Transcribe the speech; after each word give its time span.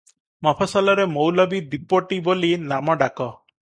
ମଫସଲରେ 0.47 1.05
ମୌଲବୀ 1.13 1.61
ଦିପୋଟି 1.77 2.21
ବୋଲି 2.31 2.53
ନାମ 2.75 3.01
ଡାକ। 3.07 3.33